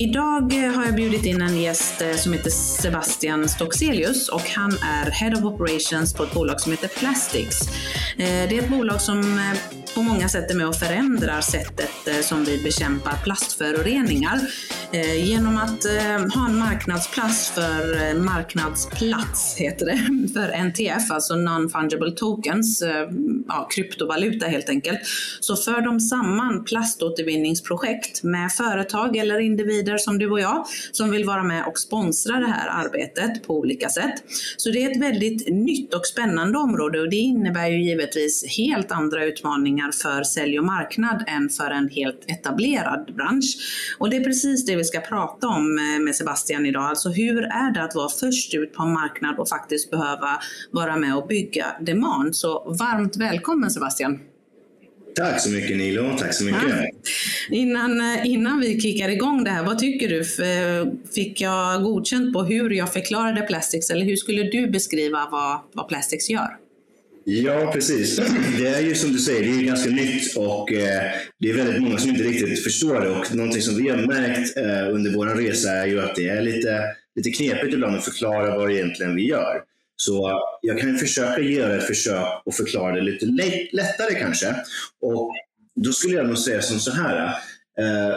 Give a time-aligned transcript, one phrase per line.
[0.00, 4.70] Idag eh, har jag bjudit in en gäst eh, som heter Sebastian Stockselius och han
[4.70, 7.68] är Head of Operations på ett bolag som heter Plastics.
[8.18, 9.40] Eh, det är ett bolag som
[9.94, 14.40] på många sätt är med och förändrar sättet som vi bekämpar plastföroreningar
[14.92, 21.34] Eh, genom att eh, ha en marknadsplats för eh, marknadsplats, heter det, för NTF, alltså
[21.34, 22.82] Non-Fungible Tokens,
[23.48, 25.00] ja, kryptovaluta helt enkelt,
[25.40, 31.10] så för de samman plaståtervinningsprojekt med företag eller individer individer som du och jag som
[31.10, 34.14] vill vara med och sponsra det här arbetet på olika sätt.
[34.56, 38.92] Så det är ett väldigt nytt och spännande område och det innebär ju givetvis helt
[38.92, 43.56] andra utmaningar för sälj och marknad än för en helt etablerad bransch.
[43.98, 46.82] Och det är precis det vi ska prata om eh, med Sebastian idag.
[46.82, 50.40] Alltså hur är det att vara först ut på en marknad och faktiskt behöva
[50.70, 52.36] vara med och bygga demand?
[52.36, 54.20] Så varmt välkommen Sebastian!
[55.14, 56.62] Tack så mycket Nilo, tack så mycket.
[56.68, 56.90] Ja.
[57.50, 60.20] Innan, eh, innan vi kickar igång det här, vad tycker du?
[60.20, 65.60] Eh, fick jag godkänt på hur jag förklarade Plastics eller hur skulle du beskriva vad,
[65.72, 66.67] vad Plastics gör?
[67.30, 68.16] Ja, precis.
[68.58, 71.82] Det är ju som du säger, det är ganska nytt och eh, det är väldigt
[71.82, 73.08] många som inte riktigt förstår det.
[73.08, 76.42] Och någonting som vi har märkt eh, under vår resa är ju att det är
[76.42, 76.84] lite,
[77.16, 79.62] lite knepigt ibland att förklara vad egentligen vi gör.
[79.96, 83.26] Så jag kan försöka göra ett försök och förklara det lite
[83.72, 84.54] lättare kanske.
[85.02, 85.34] Och
[85.84, 87.26] då skulle jag nog säga som så här.
[87.78, 88.16] Eh,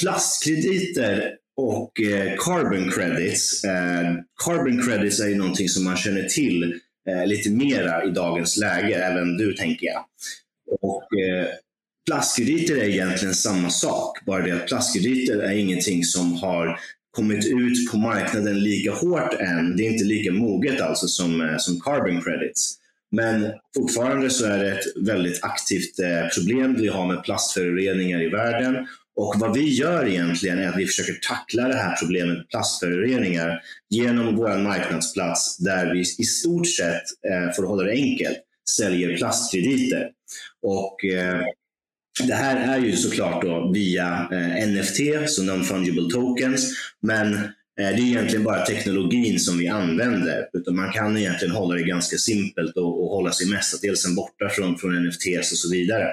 [0.00, 3.64] plastkrediter och eh, carbon credits.
[3.64, 8.56] Eh, carbon credits är ju någonting som man känner till eh, lite mera i dagens
[8.56, 10.04] läge, även du tänker jag.
[10.80, 11.46] Och, eh,
[12.08, 16.80] plastkrediter är egentligen samma sak, bara det att plastkrediter är ingenting som har
[17.10, 19.76] kommit ut på marknaden lika hårt än.
[19.76, 22.74] Det är inte lika moget alltså som, eh, som carbon credits.
[23.10, 28.28] Men fortfarande så är det ett väldigt aktivt eh, problem vi har med plastföroreningar i
[28.28, 28.86] världen.
[29.18, 33.62] Och vad vi gör egentligen är att vi försöker tackla det här problemet med plastföroreningar
[33.90, 38.38] genom vår marknadsplats där vi i stort sett, eh, för att hålla det enkelt,
[38.76, 40.10] säljer plastkrediter.
[40.62, 41.40] Och eh,
[42.26, 44.96] det här är ju såklart då via eh, NFT,
[45.26, 47.40] så non-fungible tokens, men eh,
[47.76, 50.48] det är egentligen bara teknologin som vi använder.
[50.52, 54.78] Utan man kan egentligen hålla det ganska simpelt och, och hålla sig mestadels borta från,
[54.78, 56.08] från NFTs och så vidare.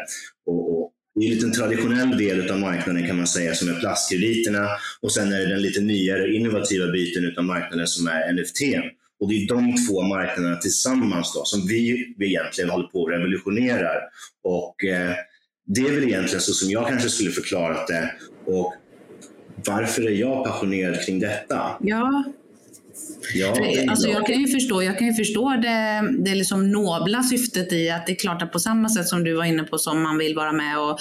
[0.46, 3.80] Och, och det är en liten traditionell del av marknaden kan man säga som är
[3.80, 4.68] plastkrediterna
[5.02, 8.62] och sen är det den lite nyare innovativa biten av marknaden som är NFT.
[9.20, 13.14] Och det är de två marknaderna tillsammans då, som vi, vi egentligen håller på att
[13.14, 13.90] revolutionera.
[14.44, 15.12] Och, eh,
[15.66, 18.12] det är väl egentligen så som jag kanske skulle förklarat det.
[18.46, 18.74] Och
[19.66, 21.78] varför är jag passionerad kring detta?
[21.82, 22.24] Ja,
[23.34, 23.56] Ja,
[23.90, 27.90] alltså jag, kan ju förstå, jag kan ju förstå det, det liksom nobla syftet i
[27.90, 30.18] att det är klart att på samma sätt som du var inne på som man
[30.18, 31.00] vill vara med och,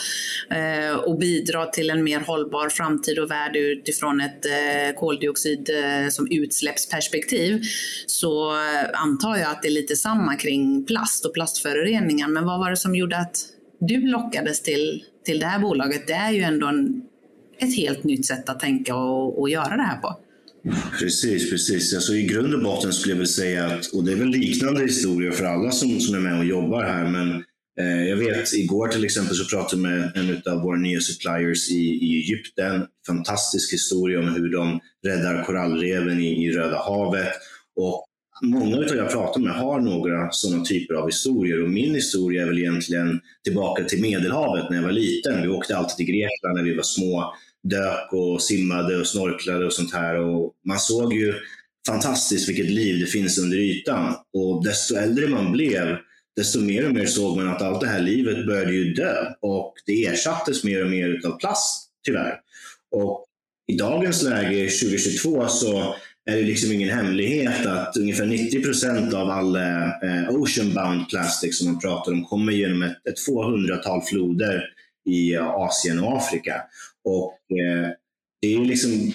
[0.56, 6.09] eh, och bidra till en mer hållbar framtid och värld utifrån ett eh, koldioxid eh,
[6.09, 7.62] som utsläppsperspektiv
[8.06, 8.53] så
[8.94, 12.28] antar jag att det är lite samma kring plast och plastföroreningar.
[12.28, 13.37] Men vad var det som gjorde att
[13.81, 17.03] du lockades till, till det här bolaget, det är ju ändå en,
[17.59, 20.16] ett helt nytt sätt att tänka och, och göra det här på.
[20.98, 21.94] Precis, precis.
[21.94, 24.82] Alltså, I grund och botten skulle jag vilja säga att, och det är väl liknande
[24.82, 27.44] historier för alla som, som är med och jobbar här, men
[27.80, 31.70] eh, jag vet igår till exempel så pratade jag med en av våra nya suppliers
[31.70, 32.86] i, i Egypten.
[33.06, 37.32] Fantastisk historia om hur de räddar korallreven i, i Röda havet.
[37.76, 38.06] Och
[38.42, 42.46] Många av jag pratar med har några sådana typer av historier och min historia är
[42.46, 45.42] väl egentligen tillbaka till Medelhavet när jag var liten.
[45.42, 49.72] Vi åkte alltid till Grekland när vi var små, dök och simmade och snorklade och
[49.72, 50.19] sånt här.
[50.19, 51.34] Och man såg ju
[51.87, 54.14] fantastiskt vilket liv det finns under ytan.
[54.32, 55.96] Och desto äldre man blev,
[56.37, 59.75] desto mer och mer såg man att allt det här livet började ju dö och
[59.87, 62.40] det ersattes mer och mer av plast, tyvärr.
[62.90, 63.25] Och
[63.72, 65.94] i dagens läge, 2022, så
[66.31, 71.72] är det liksom ingen hemlighet att ungefär 90 procent av all eh, ocean-bound plastic som
[71.72, 74.64] man pratar om kommer genom ett, ett 200-tal floder
[75.06, 76.62] i eh, Asien och Afrika.
[77.05, 77.91] Och eh,
[78.41, 79.12] det är liksom,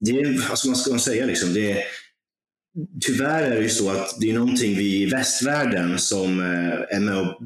[0.00, 1.84] det är, vad ska man säga, liksom, det är,
[3.00, 7.00] tyvärr är det ju så att det är någonting vi i västvärlden som eh, är
[7.00, 7.42] med och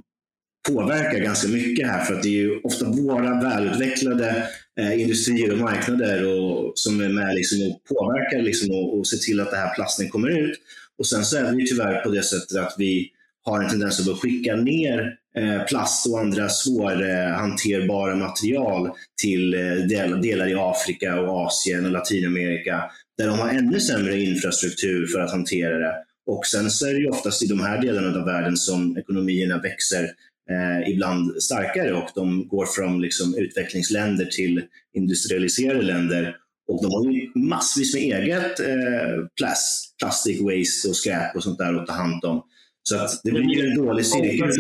[0.68, 4.48] påverkar ganska mycket här för att det är ju ofta våra välutvecklade
[4.80, 9.16] eh, industrier och marknader och, som är med liksom och påverkar liksom och, och ser
[9.16, 10.58] till att den här plasten kommer ut.
[10.98, 13.10] Och sen så är det ju tyvärr på det sättet att vi
[13.46, 18.90] har en tendens att skicka ner eh, plast och andra svårhanterbara material
[19.22, 22.82] till eh, delar i Afrika och Asien och Latinamerika
[23.18, 25.94] där de har ännu sämre infrastruktur för att hantera det.
[26.26, 29.58] Och sen så är det ju oftast i de här delarna av världen som ekonomierna
[29.58, 30.04] växer
[30.50, 34.62] eh, ibland starkare och de går från liksom, utvecklingsländer till
[34.94, 36.36] industrialiserade länder.
[36.68, 41.58] Och de har ju massvis med eget eh, plast, plastic waste och skräp och sånt
[41.58, 42.42] där att ta hand om.
[42.88, 44.50] Så att det blir en dålig cirkel.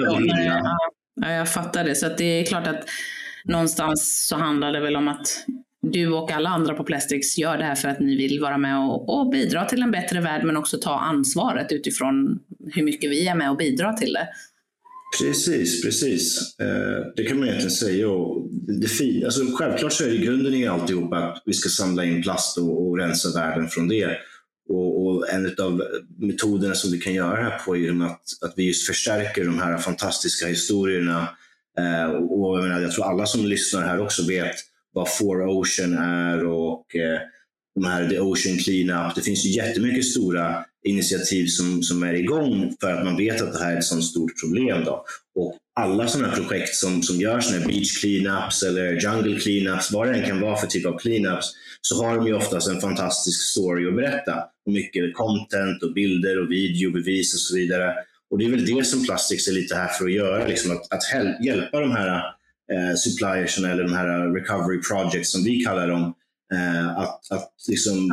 [1.20, 1.94] Ja, jag fattar det.
[1.94, 2.84] Så det är klart att
[3.44, 5.44] någonstans så handlar det väl om att
[5.92, 8.78] du och alla andra på Plastics gör det här för att ni vill vara med
[8.78, 12.38] och, och, bidra till en bättre värld men också ta ansvaret utifrån
[12.74, 14.28] hur mycket vi är med och bidrar till det.
[15.20, 16.54] Precis, precis.
[16.60, 18.08] Eh, det kan man egentligen säga.
[18.08, 22.22] Och det alltså, självklart så är det grunden i alltihop att vi ska samla in
[22.22, 24.18] plast och, och rensa världen från det.
[24.68, 25.82] Och, och, en av
[26.18, 29.58] metoderna som vi kan göra det här på är att, att vi just förstärker de
[29.58, 31.28] här fantastiska historierna.
[31.78, 34.56] Eh, och jag, menar, jag tror alla som lyssnar här också vet
[34.92, 37.20] vad Four Ocean är och eh,
[37.74, 39.14] de här The Ocean Cleanup.
[39.14, 43.52] Det finns ju jättemycket stora initiativ som, som är igång för att man vet att
[43.52, 44.84] det här är ett sådant stort problem.
[44.84, 45.04] Då.
[45.34, 50.08] Och alla sådana här projekt som, som görs, när beach cleanups eller jungle cleanups, vad
[50.08, 51.46] det än kan vara för typ av cleanups,
[51.80, 54.44] så har de ju oftast en fantastisk story att berätta.
[54.66, 57.94] Mycket content och bilder och videobevis och så vidare.
[58.30, 60.92] Och det är väl det som Plastics är lite här för att göra, liksom att,
[60.92, 61.02] att
[61.44, 62.16] hjälpa de här
[62.72, 66.14] eh, suppliers eller de här recovery projects som vi kallar dem,
[66.54, 68.10] eh, att, att liksom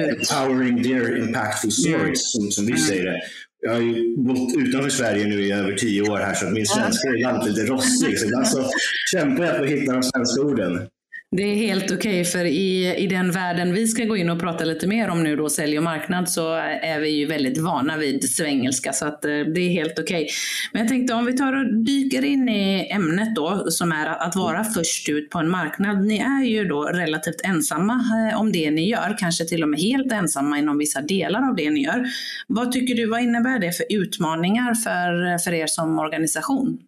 [0.00, 3.20] empowering their impactful stories, som, som vi säger det.
[3.64, 6.66] Jag har ju bott utanför Sverige nu i över tio år här så att min
[6.66, 8.18] svenska är ibland lite rostig.
[8.18, 8.70] Så ibland så
[9.12, 10.88] kämpar jag på att hitta de svenska orden.
[11.36, 14.40] Det är helt okej, okay, för i, i den världen vi ska gå in och
[14.40, 17.96] prata lite mer om nu då, sälj och marknad, så är vi ju väldigt vana
[17.96, 20.22] vid svengelska, så att eh, det är helt okej.
[20.22, 20.28] Okay.
[20.72, 24.36] Men jag tänkte om vi tar och dyker in i ämnet då, som är att
[24.36, 26.06] vara först ut på en marknad.
[26.06, 29.80] Ni är ju då relativt ensamma eh, om det ni gör, kanske till och med
[29.80, 32.04] helt ensamma inom vissa delar av det ni gör.
[32.46, 36.78] Vad tycker du, vad innebär det för utmaningar för, för er som organisation?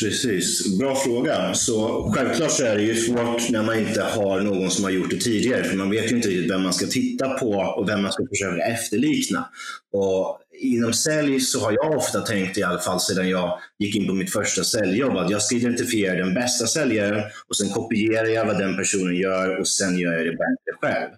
[0.00, 1.54] Precis, bra fråga.
[1.54, 5.10] Så självklart så är det ju svårt när man inte har någon som har gjort
[5.10, 8.02] det tidigare, för man vet ju inte riktigt vem man ska titta på och vem
[8.02, 9.48] man ska försöka efterlikna.
[9.92, 14.06] Och inom sälj så har jag ofta tänkt, i alla fall sedan jag gick in
[14.06, 18.46] på mitt första säljjobb, att jag ska identifiera den bästa säljaren och sen kopierar jag
[18.46, 21.10] vad den personen gör och sen gör jag det bättre själv.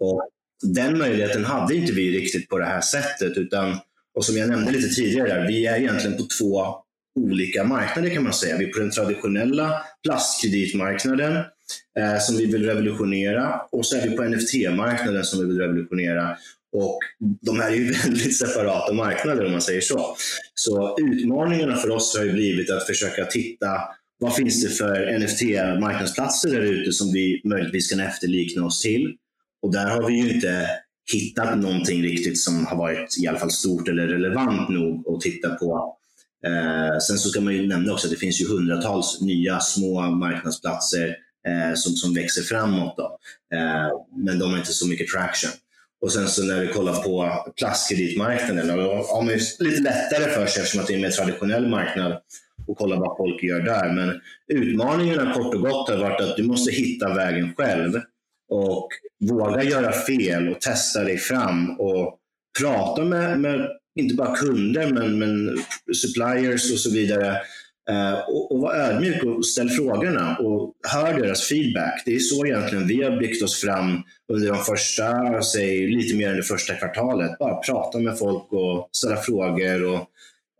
[0.00, 0.28] Och
[0.62, 3.78] den möjligheten hade inte vi riktigt på det här sättet, utan
[4.14, 6.85] och som jag nämnde lite tidigare, vi är egentligen på två
[7.16, 8.56] olika marknader kan man säga.
[8.56, 11.36] Vi är på den traditionella plastkreditmarknaden
[11.98, 16.36] eh, som vi vill revolutionera och så är vi på NFT-marknaden som vi vill revolutionera.
[16.72, 16.98] Och
[17.40, 20.16] de här är ju väldigt separata marknader om man säger så.
[20.54, 23.80] Så utmaningarna för oss har ju blivit att försöka titta
[24.18, 29.16] vad finns det för NFT-marknadsplatser där ute som vi möjligtvis kan efterlikna oss till?
[29.62, 30.66] Och där har vi ju inte
[31.12, 35.54] hittat någonting riktigt som har varit i alla fall stort eller relevant nog att titta
[35.54, 35.95] på.
[36.46, 40.00] Eh, sen så ska man ju nämna också att det finns ju hundratals nya små
[40.00, 41.16] marknadsplatser
[41.48, 42.94] eh, som, som växer framåt.
[42.96, 43.18] Då.
[43.56, 43.88] Eh,
[44.24, 45.50] men de har inte så mycket traction.
[46.00, 50.46] Och sen så när vi kollar på plastkreditmarknaden, då har man ju lite lättare för
[50.46, 52.12] sig eftersom att det är en mer traditionell marknad
[52.66, 53.92] och kolla vad folk gör där.
[53.92, 58.00] Men utmaningarna kort och gott har varit att du måste hitta vägen själv
[58.48, 58.88] och
[59.20, 62.18] våga göra fel och testa dig fram och
[62.60, 65.58] prata med, med inte bara kunder, men, men
[65.94, 67.36] suppliers och så vidare.
[67.90, 72.02] Eh, och, och var ödmjuk och ställ frågorna och hör deras feedback.
[72.06, 76.30] Det är så egentligen vi har byggt oss fram under de första, säg lite mer
[76.30, 77.38] än det första kvartalet.
[77.38, 80.00] Bara prata med folk och ställa frågor och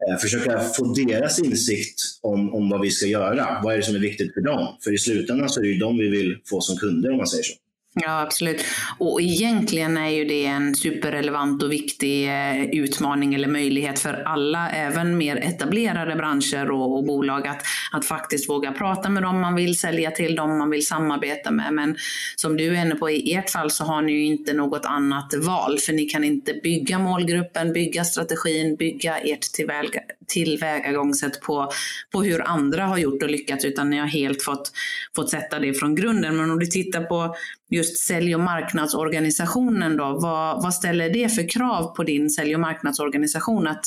[0.09, 3.61] eh, försöka få deras insikt om, om vad vi ska göra.
[3.65, 4.77] Vad är det som är viktigt för dem?
[4.85, 7.27] För i slutändan så är det ju dem vi vill få som kunder om man
[7.27, 7.55] säger så.
[8.01, 8.65] Ja, absolut.
[8.99, 14.71] Och egentligen är ju det en superrelevant och viktig eh, utmaning eller möjlighet för alla,
[14.71, 17.63] även mer etablerade branscher och, och, bolag, att,
[17.93, 21.73] att faktiskt våga prata med dem man vill sälja till, dem man vill samarbeta med.
[21.73, 21.97] Men
[22.37, 25.35] som du är inne på, i ert fall så har ni ju inte något annat
[25.35, 31.71] val, för ni kan inte bygga målgruppen, bygga strategin, bygga ert tillväga, tillvägagångssätt på,
[32.13, 34.73] på hur andra har gjort och lyckats, utan ni har helt fått,
[35.17, 36.37] fått sätta det från grunden.
[36.37, 37.37] Men om du tittar på
[37.71, 42.61] just sälj och marknadsorganisationen då, vad, vad ställer det för krav på din sälj och
[42.61, 43.85] marknadsorganisation att,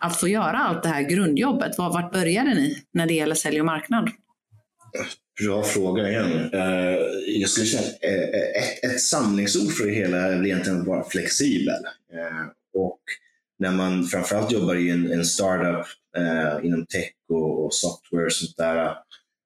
[0.00, 1.78] att få göra allt det här grundjobbet?
[1.78, 4.10] Var, vart började ni när det gäller sälj och marknad?
[5.40, 6.50] Bra fråga igen.
[6.52, 10.86] Eh, jag skulle säga eh, eh, ett, ett samlingsord för det hela är egentligen att
[10.86, 11.82] vara flexibel.
[12.74, 13.00] Och
[13.62, 18.32] när man framförallt jobbar i en, en startup eh, inom tech och, och, software och
[18.32, 18.94] sånt där.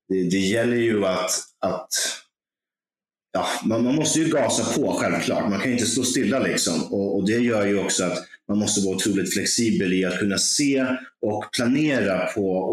[0.09, 1.31] Det, det gäller ju att,
[1.61, 1.89] att
[3.33, 5.51] ja, man, man, måste ju gasa på självklart.
[5.51, 6.85] Man kan inte stå stilla liksom.
[6.93, 8.19] Och, och, det gör ju också att
[8.49, 10.87] man måste vara otroligt flexibel i att kunna se
[11.27, 12.73] och planera på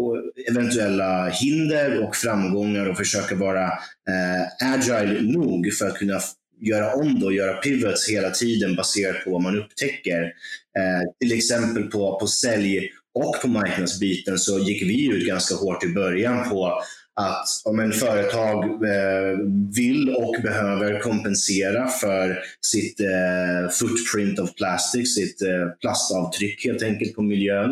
[0.50, 6.20] eventuella hinder och framgångar och försöka vara eh, agile nog för att kunna
[6.60, 10.32] göra om det och göra pivots hela tiden baserat på vad man upptäcker.
[10.78, 15.84] Eh, till exempel på, på sälj och på marknadsbiten så gick vi ut ganska hårt
[15.84, 16.80] i början på
[17.16, 19.38] att om en företag eh,
[19.76, 27.14] vill och behöver kompensera för sitt eh, footprint of plastic, sitt eh, plastavtryck helt enkelt
[27.14, 27.70] på miljön.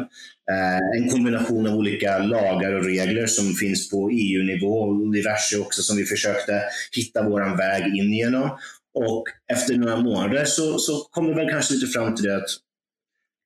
[0.50, 5.82] Eh, en kombination av olika lagar och regler som finns på EU-nivå och diverse också
[5.82, 6.62] som vi försökte
[6.96, 8.50] hitta vår väg in genom.
[8.94, 12.48] Och efter några månader så, så kom vi väl kanske lite fram till det att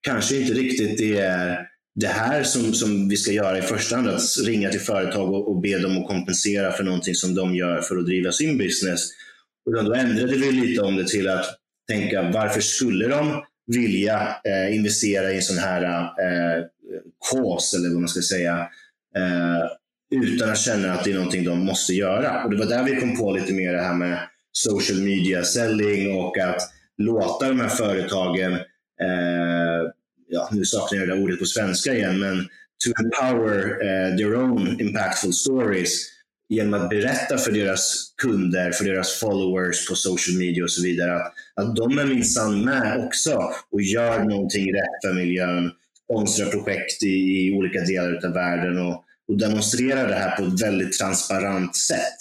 [0.07, 4.09] kanske inte riktigt det är det här som, som vi ska göra i första hand,
[4.09, 7.81] att ringa till företag och, och be dem att kompensera för någonting som de gör
[7.81, 9.01] för att driva sin business.
[9.67, 11.47] Och då ändrade vi lite om det till att
[11.89, 16.65] tänka varför skulle de vilja eh, investera i en sån här eh,
[17.31, 18.59] cause, eller vad man ska säga,
[19.17, 22.45] eh, utan att känna att det är någonting de måste göra.
[22.45, 24.19] Och Det var där vi kom på lite mer det här med
[24.53, 26.63] social media selling och att
[26.99, 28.53] låta de här företagen
[29.03, 29.76] eh,
[30.29, 32.49] ja, nu saknar jag det där ordet på svenska igen, men
[32.85, 36.17] to empower uh, their own impactful stories
[36.49, 41.17] genom att berätta för deras kunder, för deras followers på social media och så vidare
[41.17, 45.71] att, att de är minsann med också och gör någonting rätt för miljön,
[46.05, 50.63] sponsrar projekt i, i olika delar av världen och, och demonstrerar det här på ett
[50.63, 52.19] väldigt transparent sätt.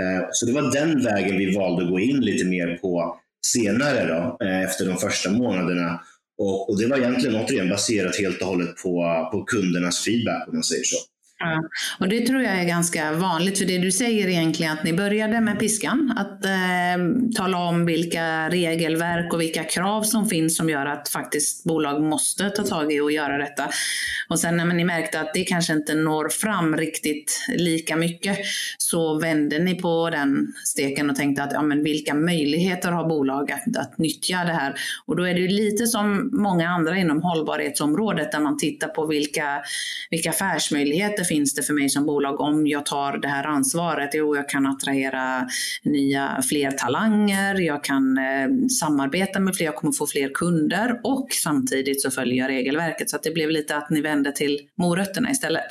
[0.00, 4.06] Eh, så det var den vägen vi valde att gå in lite mer på senare
[4.06, 6.00] då, eh, efter de första månaderna
[6.38, 10.54] och, och, det var egentligen återigen baserat helt och hållet på, på kundernas feedback om
[10.54, 10.96] man säger så.
[11.38, 11.62] Ja,
[12.00, 15.40] och det tror jag är ganska vanligt, för det du säger egentligen att ni började
[15.40, 20.86] med piskan, att eh, tala om vilka regelverk och vilka krav som finns som gör
[20.86, 23.68] att faktiskt bolag måste ta tag i och göra detta.
[24.28, 28.38] Och sen när ni märkte att det kanske inte når fram riktigt lika mycket,
[28.78, 33.52] så vände ni på den steken och tänkte att ja, men vilka möjligheter har bolag
[33.52, 34.74] att, att nyttja det här?
[35.06, 39.06] Och då är det ju lite som många andra inom hållbarhetsområdet, där man tittar på
[39.06, 39.62] vilka,
[40.10, 44.10] vilka affärsmöjligheter finns det för mig som bolag om jag tar det här ansvaret?
[44.14, 45.48] Jo, jag kan attrahera
[45.84, 51.28] nya, fler talanger, jag kan eh, samarbeta med fler, jag kommer få fler kunder och
[51.32, 53.10] samtidigt så följer jag regelverket.
[53.10, 55.66] Så att det blev lite att ni vände till morötterna istället.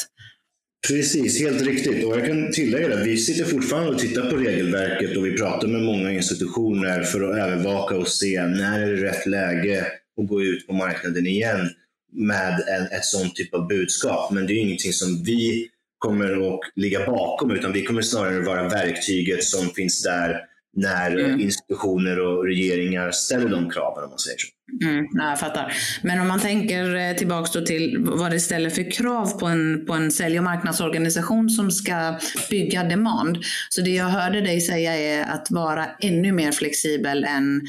[0.87, 2.05] Precis, helt riktigt.
[2.05, 5.67] Och jag kan tillägga att vi sitter fortfarande och tittar på regelverket och vi pratar
[5.67, 9.85] med många institutioner för att övervaka och se när är det rätt läge
[10.21, 11.69] att gå ut på marknaden igen
[12.15, 14.31] med en, ett sånt typ av budskap.
[14.31, 18.69] Men det är ingenting som vi kommer att ligga bakom utan vi kommer snarare vara
[18.69, 20.39] verktyget som finns där
[20.75, 21.39] när mm.
[21.39, 24.47] institutioner och regeringar ställer de kraven om man säger så.
[24.83, 25.73] Mm, nej, jag fattar.
[26.03, 29.93] Men om man tänker eh, tillbaka till vad det ställer för krav på en, på
[29.93, 33.37] en sälj och marknadsorganisation som ska bygga demand.
[33.69, 37.61] Så det jag hörde dig säga är att vara ännu mer flexibel än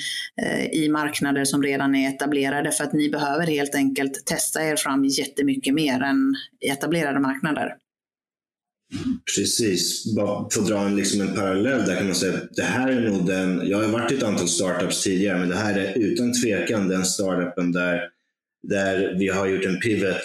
[0.42, 4.76] eh, i marknader som redan är etablerade för att ni behöver helt enkelt testa er
[4.76, 7.74] fram jättemycket mer än i etablerade marknader.
[9.36, 10.14] Precis.
[10.16, 12.88] Bara för att dra en, liksom en parallell där kan man säga att det här
[12.88, 15.98] är nog den, jag har varit i ett antal startups tidigare, men det här är
[15.98, 18.00] utan tvekan den startupen där,
[18.68, 20.16] där vi har gjort en pivot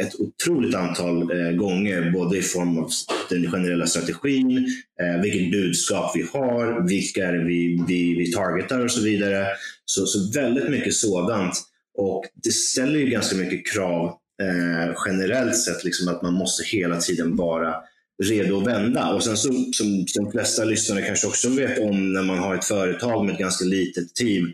[0.00, 2.90] ett otroligt antal eh, gånger, både i form av
[3.28, 4.66] den generella strategin,
[5.00, 9.46] eh, vilket budskap vi har, vilka är vi, vi, vi targetar och så vidare.
[9.84, 11.54] Så, så väldigt mycket sådant.
[11.98, 17.00] Och det ställer ju ganska mycket krav eh, generellt sett liksom att man måste hela
[17.00, 17.74] tiden vara
[18.22, 19.14] redo att vända.
[19.14, 22.64] Och sen så, som de flesta lyssnare kanske också vet om när man har ett
[22.64, 24.52] företag med ett ganska litet team,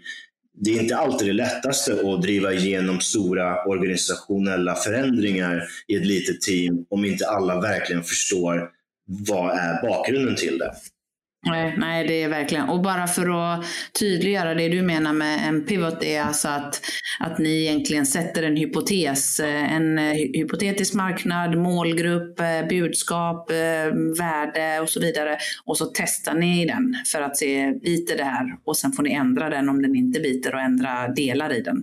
[0.58, 6.40] det är inte alltid det lättaste att driva igenom stora organisationella förändringar i ett litet
[6.40, 8.70] team om inte alla verkligen förstår
[9.06, 10.72] vad är bakgrunden till det.
[11.46, 12.68] Nej, nej, det är verkligen.
[12.68, 13.64] Och bara för att
[13.98, 16.80] tydliggöra det du menar med en pivot är alltså att,
[17.20, 19.98] att ni egentligen sätter en hypotes, en
[20.34, 23.50] hypotetisk marknad, målgrupp, budskap,
[24.18, 25.38] värde och så vidare.
[25.64, 28.46] Och så testar ni den för att se, biter det här?
[28.64, 31.82] Och sen får ni ändra den om den inte biter och ändra delar i den.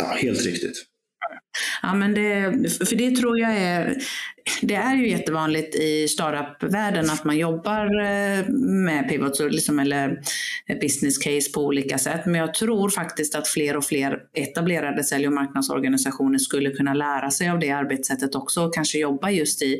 [0.00, 0.86] Ja, helt riktigt.
[1.82, 2.52] Ja, men det,
[2.88, 3.96] för det tror jag är,
[4.62, 10.22] det är ju jättevanligt i startup-världen att man jobbar eh, med pivots liksom, eller
[10.66, 12.26] eh, business case på olika sätt.
[12.26, 17.30] Men jag tror faktiskt att fler och fler etablerade sälj och marknadsorganisationer skulle kunna lära
[17.30, 19.78] sig av det arbetssättet också och kanske jobba just i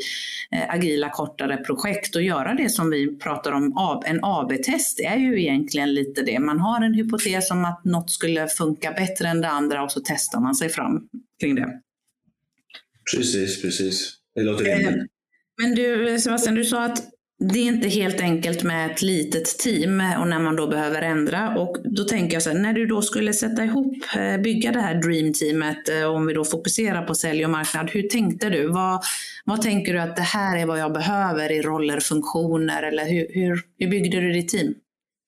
[0.51, 4.03] eh, agila kortare projekt och göra det som vi pratar om.
[4.07, 6.39] En AB-test är ju egentligen lite det.
[6.39, 10.01] Man har en hypotes om att något skulle funka bättre än det andra och så
[10.05, 11.09] testar man sig fram
[11.41, 11.81] kring det.
[13.17, 14.20] Precis, precis.
[14.41, 14.89] Det låter rimligt.
[14.89, 15.05] Eh,
[15.63, 17.03] men du Sebastian, du sa att
[17.53, 21.59] det är inte helt enkelt med ett litet team och när man då behöver ändra.
[21.59, 24.81] Och då tänker jag så här, när du då skulle sätta ihop, eh, bygga det
[24.81, 28.67] här dreamteamet, eh, om vi då fokuserar på sälj och marknad, hur tänkte du?
[28.67, 29.01] Vad,
[29.45, 33.27] vad tänker du att det här är vad jag behöver i roller, funktioner eller hur,
[33.31, 34.75] hur, hur byggde du ditt team?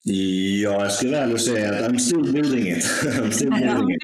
[0.05, 2.85] Ja, jag skulle väl säga att I'm still building it.
[3.05, 4.03] I'm still building it.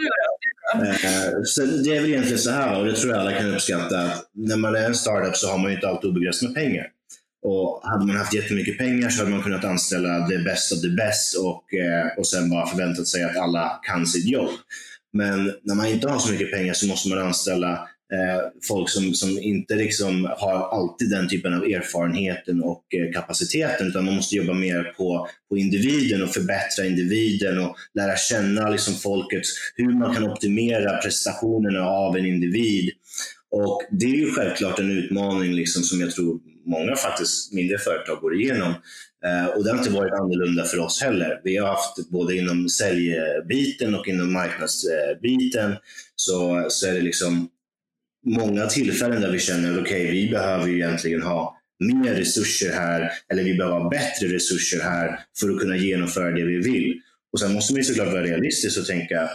[0.74, 4.00] Eh, så det är väl egentligen så här, och det tror jag alla kan uppskatta,
[4.00, 6.86] att när man är en startup så har man ju inte alltid obegränsat med pengar.
[7.42, 10.88] Och hade man haft jättemycket pengar så hade man kunnat anställa det bästa av det
[10.88, 14.50] bäst och, eh, och sen bara förväntat sig att alla kan sitt jobb.
[15.12, 19.14] Men när man inte har så mycket pengar så måste man anställa Eh, folk som,
[19.14, 24.36] som inte liksom har alltid den typen av erfarenheten och eh, kapaciteten, utan man måste
[24.36, 29.42] jobba mer på, på individen och förbättra individen och lära känna liksom folket,
[29.74, 32.90] hur man kan optimera prestationerna av en individ.
[33.50, 38.20] Och Det är ju självklart en utmaning liksom som jag tror många faktiskt mindre företag
[38.20, 38.74] går igenom.
[39.24, 41.40] Eh, och det har inte varit annorlunda för oss heller.
[41.44, 45.76] Vi har haft både inom säljbiten och inom marknadsbiten
[46.16, 47.48] så, så är det liksom
[48.26, 53.44] många tillfällen där vi känner att okay, vi behöver egentligen ha mer resurser här, eller
[53.44, 57.00] vi behöver ha bättre resurser här för att kunna genomföra det vi vill.
[57.32, 59.30] Och Sen måste vi såklart vara realistiska och tänka,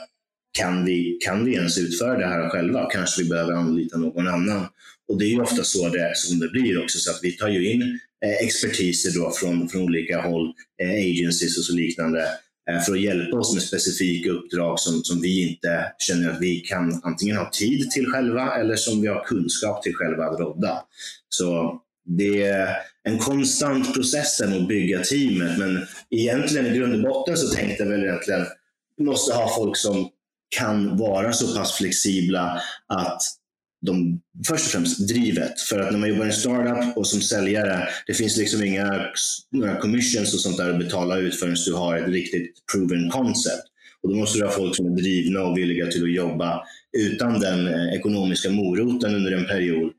[0.57, 2.89] kan vi, kan vi ens utföra det här själva?
[2.89, 4.67] Kanske vi behöver anlita någon annan.
[5.07, 7.71] Och Det är ofta så det, som det blir också, så att vi tar ju
[7.71, 12.27] in eh, expertiser då från, från olika håll, eh, agencies och så liknande,
[12.69, 16.59] Eh, för att hjälpa oss med specifika uppdrag som, som vi inte känner att vi
[16.59, 20.83] kan antingen ha tid till själva eller som vi har kunskap till själva att rodda.
[21.29, 27.37] Så det är en konstant process att bygga teamet, men egentligen i grund och botten
[27.37, 28.57] så tänkte jag väl egentligen att
[28.97, 30.09] vi måste ha folk som
[30.57, 33.21] kan vara så pass flexibla att
[33.85, 35.59] de, först och främst drivet.
[35.59, 39.05] För att när man jobbar i en startup och som säljare, det finns liksom inga
[39.51, 43.63] några commissions och sånt där att betala ut förrän du har ett riktigt proven concept.
[44.03, 46.63] Och då måste du ha folk som är drivna och villiga till att jobba
[46.97, 49.91] utan den eh, ekonomiska moroten under en period.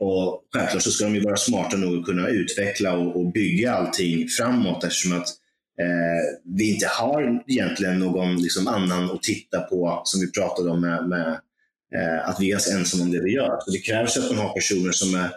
[0.00, 3.72] Och Självklart så ska de ju vara smarta nog att kunna utveckla och, och bygga
[3.72, 5.28] allting framåt eftersom att
[5.80, 10.80] eh, vi inte har egentligen någon liksom, annan att titta på som vi pratade om
[10.80, 11.40] med, med
[12.24, 13.58] att vi är ensamma om det vi gör.
[13.60, 15.30] Så det krävs att man har personer som är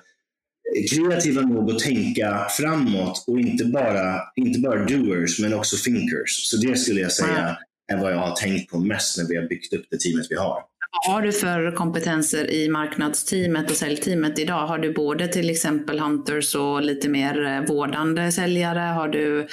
[0.90, 6.50] kreativa nog att tänka framåt och inte bara, inte bara doers men också thinkers.
[6.50, 7.58] Så det skulle jag säga
[7.94, 10.36] är vad jag har tänkt på mest när vi har byggt upp det teamet vi
[10.36, 10.64] har.
[11.08, 14.68] Vad har du för kompetenser i marknadsteamet och säljteamet idag?
[14.68, 18.80] Har du både till exempel hunters och lite mer eh, vårdande säljare?
[18.80, 19.48] Har du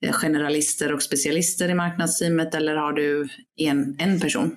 [0.00, 4.56] eh, generalister och specialister i marknadsteamet eller har du en, en person?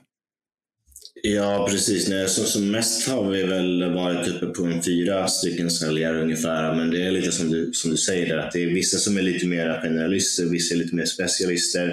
[1.23, 2.09] Ja, precis.
[2.09, 6.75] Nej, så, som mest har vi väl varit uppe på en fyra stycken säljare ungefär.
[6.75, 9.17] Men det är lite som du, som du säger, där, att det är vissa som
[9.17, 11.87] är lite mer generalister, vissa är lite mer specialister.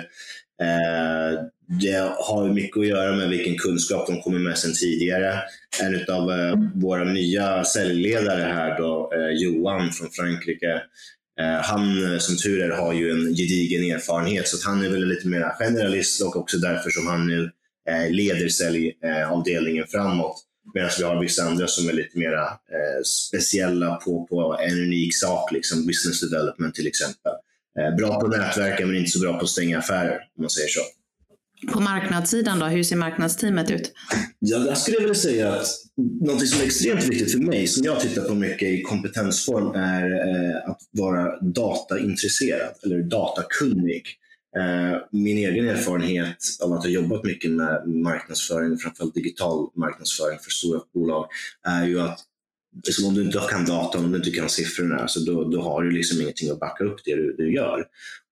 [0.62, 1.40] Eh,
[1.80, 5.40] det har mycket att göra med vilken kunskap de kommer med sen tidigare.
[5.82, 10.82] En av eh, våra nya säljledare här, då, eh, Johan från Frankrike,
[11.40, 15.08] eh, han eh, som tur är har ju en gedigen erfarenhet så han är väl
[15.08, 17.50] lite mer generalist och också därför som han nu
[17.88, 20.42] Eh, leder säljavdelningen framåt.
[20.74, 25.16] Medan vi har vissa andra som är lite mer eh, speciella på, på en unik
[25.16, 27.32] sak, liksom business development till exempel.
[27.78, 30.50] Eh, bra på att nätverka men inte så bra på att stänga affärer, om man
[30.50, 30.80] säger så.
[31.72, 33.92] På marknadssidan då, hur ser marknadsteamet ut?
[34.38, 35.66] Ja, jag skulle vilja säga att
[36.20, 40.10] något som är extremt viktigt för mig, som jag tittar på mycket i kompetensform, är
[40.70, 44.02] att vara dataintresserad eller datakunnig.
[44.58, 50.50] Eh, min egen erfarenhet av att ha jobbat mycket med marknadsföring, framförallt digital marknadsföring för
[50.50, 51.28] stora bolag,
[51.66, 52.20] är ju att
[52.86, 55.82] liksom om du inte kan datan, om du inte kan siffrorna, så då, då har
[55.82, 57.84] du liksom ingenting att backa upp det du, du gör.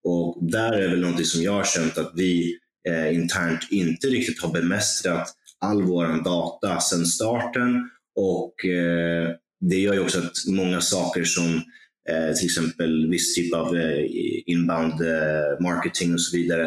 [0.04, 2.58] Och där är väl någonting som jag har känt att vi
[2.88, 9.94] eh, internt inte riktigt har bemästrat all vår data sedan starten och eh, det gör
[9.94, 11.62] ju också att många saker som
[12.11, 14.05] Eh, till exempel viss typ av eh,
[14.47, 16.67] inbound eh, marketing och så vidare.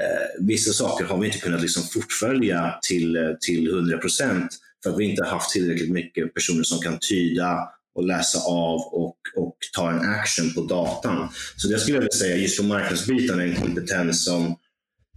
[0.00, 4.50] Eh, vissa saker har vi inte kunnat liksom fortfölja till, eh, till 100 procent
[4.82, 8.80] för att vi inte har haft tillräckligt mycket personer som kan tyda och läsa av
[8.80, 11.28] och, och ta en action på datan.
[11.56, 14.56] Så det skulle jag vilja säga, just på marknadsbiten är en kompetens som,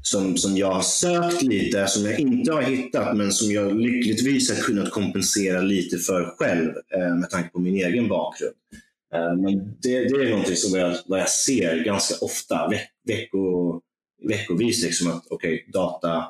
[0.02, 4.52] som, som jag har sökt lite, som jag inte har hittat, men som jag lyckligtvis
[4.52, 8.56] har kunnat kompensera lite för själv eh, med tanke på min egen bakgrund.
[9.16, 13.82] Eh, men det, det är någonting som jag, vad jag ser ganska ofta, veck, vecko,
[14.28, 16.26] veckovis, liksom att okay, data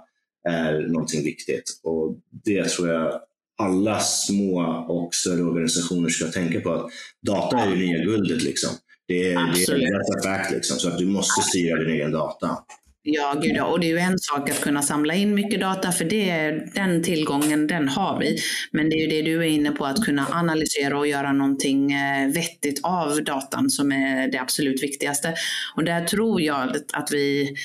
[0.49, 1.79] är någonting viktigt.
[1.83, 2.15] Och
[2.45, 3.21] det tror jag
[3.57, 6.91] alla små och större organisationer ska tänka på att
[7.21, 8.43] data är det nya guldet.
[8.43, 8.69] Liksom.
[9.07, 9.81] Det är, Absolut.
[9.81, 12.57] det är fact, liksom, så att du måste styra din egen data.
[13.03, 13.65] Ja, gud ja.
[13.65, 17.03] Och det är ju en sak att kunna samla in mycket data, för det, den
[17.03, 18.37] tillgången den har vi.
[18.71, 21.91] Men det är ju det du är inne på, att kunna analysera och göra någonting
[21.91, 25.33] eh, vettigt av datan som är det absolut viktigaste.
[25.75, 27.55] Och där tror jag att vi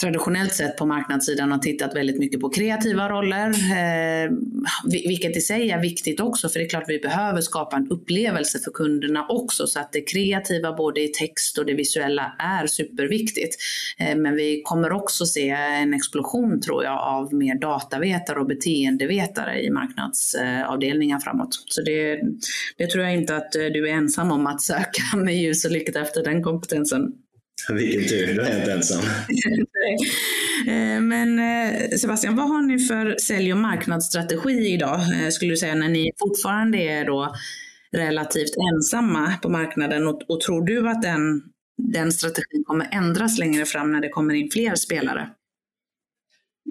[0.00, 4.30] traditionellt sett på marknadssidan har tittat väldigt mycket på kreativa roller, eh,
[4.84, 7.90] vilket i sig är viktigt också, för det är klart att vi behöver skapa en
[7.90, 12.66] upplevelse för kunderna också, så att det kreativa både i text och det visuella är
[12.66, 13.56] superviktigt.
[13.98, 19.62] Eh, men vi kommer också se en explosion, tror jag, av mer datavetare och beteendevetare
[19.62, 21.64] i marknadsavdelningen framåt.
[21.66, 22.20] Så det,
[22.76, 25.70] det tror jag inte att eh, du är ensam om att söka med ljus och
[25.70, 27.12] lykta efter den kompetensen.
[27.68, 29.02] Vilken tur, då är jag inte ensam.
[30.66, 35.00] Eh, men eh, Sebastian, vad har ni för sälj och marknadsstrategi idag?
[35.00, 37.34] Eh, skulle du säga när ni fortfarande är då
[37.92, 41.42] relativt ensamma på marknaden och, och tror du att den,
[41.92, 45.28] den strategin kommer ändras längre fram när det kommer in fler spelare?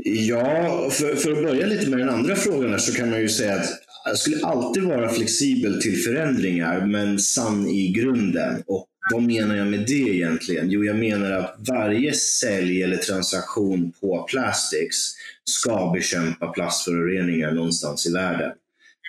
[0.04, 3.56] Ja, för, för att börja lite med den andra frågan så kan man ju säga
[3.56, 3.70] att
[4.06, 8.64] jag skulle alltid vara flexibel till förändringar men sann i grunden.
[8.68, 10.70] Och vad menar jag med det egentligen?
[10.70, 18.14] Jo, jag menar att varje sälj eller transaktion på Plastics ska bekämpa plastföroreningar någonstans i
[18.14, 18.52] världen.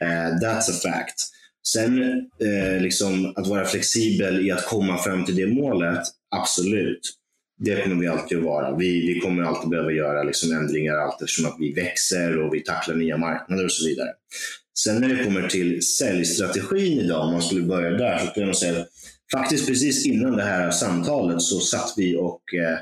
[0.04, 1.14] Uh, that's a fact.
[1.66, 6.02] Sen uh, liksom, att vara flexibel i att komma fram till det målet,
[6.37, 7.14] absolut.
[7.61, 8.76] Det kommer vi alltid att vara.
[8.76, 12.61] Vi, vi kommer alltid behöva göra liksom ändringar allt eftersom att vi växer och vi
[12.61, 14.08] tacklar nya marknader och så vidare.
[14.78, 18.56] Sen när det kommer till säljstrategin idag, om man skulle börja där, så skulle jag
[18.56, 18.88] säga att
[19.33, 22.79] faktiskt precis innan det här samtalet så satt vi och eh,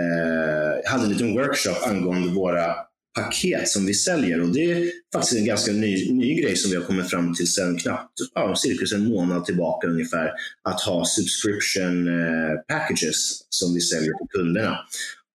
[0.00, 2.74] eh, hade en liten workshop angående våra
[3.14, 4.40] paket som vi säljer.
[4.40, 7.52] Och Det är faktiskt en ganska ny, ny grej som vi har kommit fram till
[7.52, 10.30] sedan knappt, ja, cirkus en månad tillbaka ungefär.
[10.62, 14.78] Att ha subscription eh, packages som vi säljer till kunderna.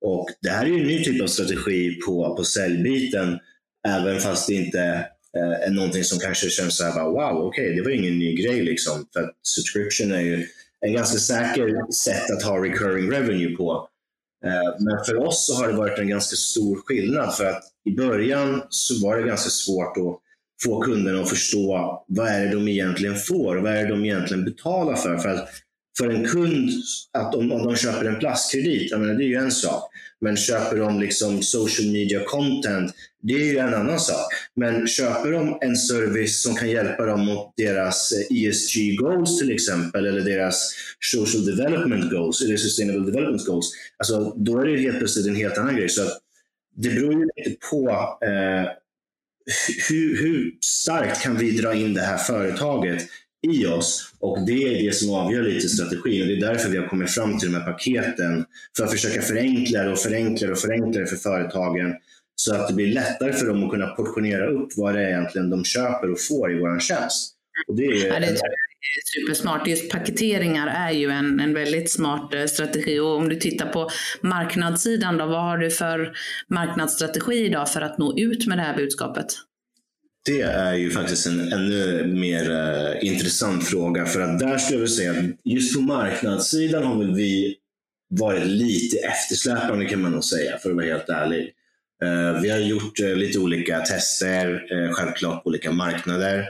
[0.02, 3.40] Och Det här är en ny typ av strategi på, på säljbiten,
[3.88, 5.06] även fast det inte
[5.38, 8.20] eh, är någonting som kanske känns så här, bara, wow, okej, okay, det var ingen
[8.20, 8.64] ny grej.
[8.64, 9.06] Liksom.
[9.14, 10.48] För att subscription är ju
[10.86, 13.90] en ganska säker sätt att ha recurring revenue på.
[14.46, 17.36] Eh, men för oss så har det varit en ganska stor skillnad.
[17.36, 20.20] För att i början så var det ganska svårt att
[20.64, 24.06] få kunderna att förstå vad är det de egentligen får och vad är det de
[24.06, 25.18] egentligen betalar för.
[25.18, 25.50] För, att
[26.00, 26.70] för en kund,
[27.14, 29.92] att om, om de köper en plastkredit, menar, det är ju en sak.
[30.22, 32.92] Men köper de liksom social media content,
[33.24, 34.26] det är ju en annan sak.
[34.56, 39.52] Men köper de en service som kan hjälpa dem mot deras eh, ESG goals till
[39.52, 40.74] exempel, eller deras
[41.12, 45.58] social development goals, eller sustainable development goals, alltså, då är det helt plötsligt en helt
[45.58, 45.90] annan grej.
[45.90, 46.02] Så
[46.76, 47.90] det beror ju lite på
[48.26, 48.72] eh,
[49.90, 53.08] hur, hur starkt kan vi dra in det här företaget
[53.48, 56.78] i oss och det är det som avgör lite strategin och det är därför vi
[56.78, 58.46] har kommit fram till de här paketen
[58.78, 61.94] för att försöka förenkla det och förenkla och förenkla det för företagen
[62.36, 65.50] så att det blir lättare för dem att kunna portionera upp vad det är egentligen
[65.50, 67.36] de köper och får i vår tjänst.
[67.68, 68.38] Och det är, ja, det är
[69.16, 69.68] supersmart.
[69.68, 73.00] Just paketeringar är ju en, en väldigt smart eh, strategi.
[73.00, 73.90] Och om du tittar på
[74.22, 76.14] marknadssidan, då, vad har du för
[76.48, 79.28] marknadsstrategi idag för att nå ut med det här budskapet?
[80.26, 84.06] Det är ju faktiskt en ännu mer uh, intressant fråga.
[84.06, 87.56] För att där skulle jag vilja säga att just på marknadssidan har väl vi
[88.10, 91.52] varit lite eftersläpande kan man nog säga, för att vara helt ärlig.
[92.04, 96.46] Uh, vi har gjort uh, lite olika tester, självklart på olika marknader.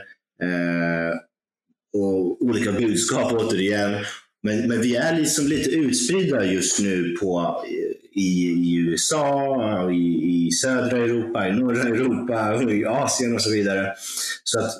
[1.92, 4.04] och olika budskap återigen.
[4.42, 7.64] Men, men vi är liksom lite utspridda just nu på
[8.12, 13.94] i, i USA, i, i södra Europa, i norra Europa, i Asien och så vidare.
[14.44, 14.72] Så att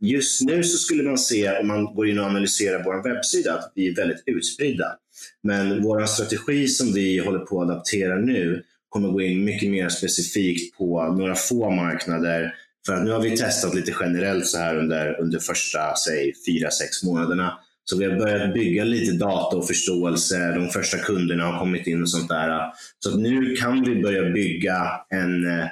[0.00, 3.72] just nu så skulle man se, om man går in och analyserar vår webbsida, att
[3.74, 4.96] vi är väldigt utspridda.
[5.42, 9.88] Men vår strategi som vi håller på att adaptera nu kommer gå in mycket mer
[9.88, 12.54] specifikt på några få marknader.
[12.86, 16.70] För att nu har vi testat lite generellt så här under, under första, säg fyra,
[16.70, 17.58] sex månaderna.
[17.84, 20.52] Så vi har börjat bygga lite data och förståelse.
[20.54, 22.60] De första kunderna har kommit in och sånt där.
[22.98, 25.66] Så nu kan vi börja bygga en, eh,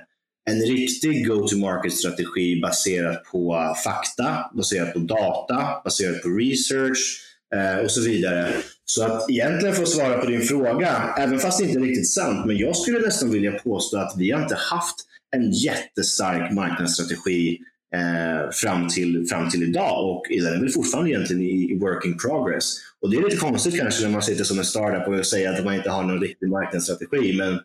[0.50, 7.20] en riktig go-to-market-strategi baserat på fakta, baserat på data, baserat på research
[7.54, 8.52] eh, och så vidare.
[8.84, 12.10] Så att egentligen för att svara på din fråga, även fast det inte är riktigt
[12.10, 14.96] sant, men jag skulle nästan vilja påstå att vi har inte haft
[15.36, 17.58] en jättestark marknadsstrategi
[17.94, 22.18] eh, fram, till, fram till idag och den är väl fortfarande egentligen i, i working
[22.18, 22.74] progress.
[23.02, 25.64] Och Det är lite konstigt kanske när man sitter som en startup och säger att
[25.64, 27.60] man inte har någon riktig marknadsstrategi, men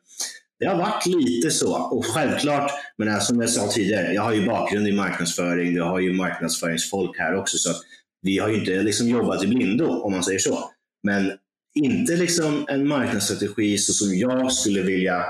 [0.60, 1.76] det har varit lite så.
[1.76, 5.80] Och självklart, men alltså, som jag sa tidigare, jag har ju bakgrund i marknadsföring, vi
[5.80, 7.70] har ju marknadsföringsfolk här också, så
[8.22, 10.72] vi har ju inte liksom jobbat i blindo om man säger så.
[11.04, 11.32] Men
[11.76, 15.26] inte liksom en marknadsstrategi så som jag skulle vilja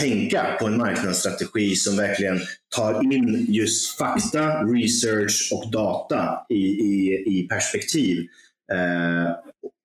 [0.00, 2.40] tänka på en marknadsstrategi som verkligen
[2.76, 8.26] tar in just fakta, research och data i, i, i perspektiv.
[8.72, 9.32] Eh,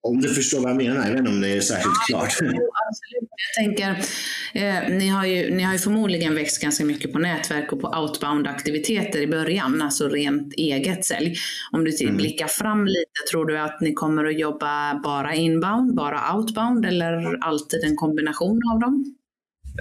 [0.08, 2.24] om du förstår vad jag menar, jag vet inte om det är särskilt ja, klart.
[2.24, 2.62] absolut.
[3.56, 3.90] Jag tänker,
[4.54, 7.88] eh, ni, har ju, ni har ju förmodligen växt ganska mycket på nätverk och på
[7.88, 11.36] outbound-aktiviteter i början, alltså rent eget sälj.
[11.72, 12.18] Om du mm.
[12.18, 17.38] blickar fram lite, tror du att ni kommer att jobba bara inbound, bara outbound eller
[17.42, 19.16] alltid en kombination av dem?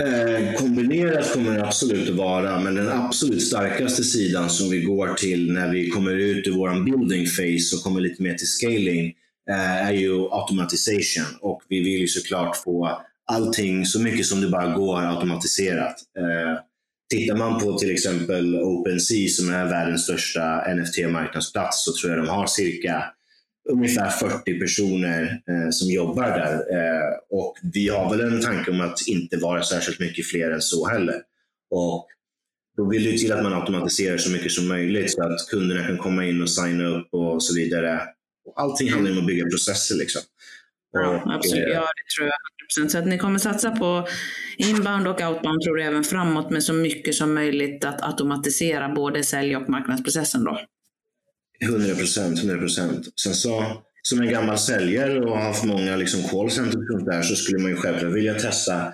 [0.01, 5.15] Eh, kombinerat kommer det absolut att vara, men den absolut starkaste sidan som vi går
[5.15, 9.15] till när vi kommer ut ur vår building phase och kommer lite mer till scaling
[9.51, 11.39] eh, är ju automatisation.
[11.41, 15.97] Och vi vill ju såklart få allting så mycket som det bara går automatiserat.
[16.19, 16.59] Eh,
[17.11, 22.29] tittar man på till exempel OpenSea som är världens största NFT-marknadsplats så tror jag de
[22.29, 23.05] har cirka
[23.71, 26.53] ungefär 40 personer eh, som jobbar där.
[26.55, 30.63] Eh, och vi har väl en tanke om att inte vara särskilt mycket fler än
[30.63, 31.23] så heller.
[31.71, 32.07] Och
[32.77, 35.99] då vill det till att man automatiserar så mycket som möjligt så att kunderna kan
[35.99, 38.01] komma in och signa upp och så vidare.
[38.45, 39.95] Och allting handlar om att bygga processer.
[39.95, 40.23] Liksom.
[40.93, 41.69] Ja, absolut.
[41.73, 42.89] Ja, det tror jag 100%.
[42.89, 44.09] Så att ni kommer satsa på
[44.57, 49.25] inbound och outbound tror jag även framåt med så mycket som möjligt att automatisera både
[49.25, 50.61] sälj och marknadsprocessen då?
[51.65, 53.07] 100 procent, 100 procent.
[53.21, 57.23] Sen så, som en gammal säljare och har haft många liksom callcenter och sånt där
[57.23, 58.93] så skulle man ju självklart vilja testa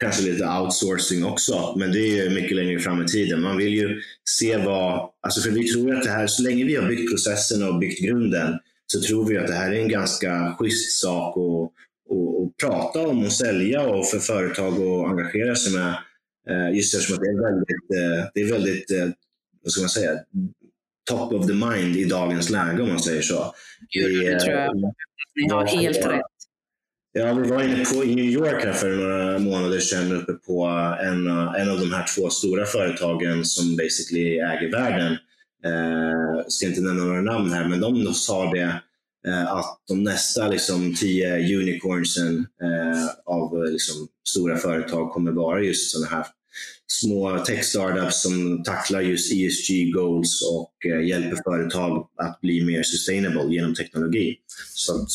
[0.00, 3.42] kanske lite outsourcing också, men det är mycket längre fram i tiden.
[3.42, 4.00] Man vill ju
[4.38, 7.68] se vad, alltså för vi tror att det här, så länge vi har byggt processen
[7.68, 11.72] och byggt grunden, så tror vi att det här är en ganska schysst sak att,
[12.16, 15.94] att, att prata om och sälja och för företag att engagera sig med.
[16.50, 19.08] Eh, just eftersom att det är väldigt, eh, det är väldigt eh,
[19.62, 20.12] vad ska man säga,
[21.08, 23.54] top of the mind i dagens läge om man säger så.
[23.90, 24.76] Gud, det tror jag.
[25.36, 26.22] Ni har helt rätt.
[27.12, 30.66] Ja, vi var inne på i New York här för några månader sedan uppe på
[31.00, 35.12] en, en av de här två stora företagen som basically äger världen.
[35.64, 38.80] Eh, ska inte nämna några namn här, men de sa det
[39.26, 45.90] eh, att de nästa liksom, tio unicornsen eh, av liksom, stora företag kommer vara just
[45.90, 46.26] sådana här
[46.86, 53.54] små tech-startups som tacklar just ESG goals och eh, hjälper företag att bli mer sustainable
[53.54, 54.36] genom teknologi.
[54.74, 55.06] Så